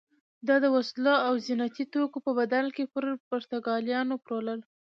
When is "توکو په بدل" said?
1.93-2.65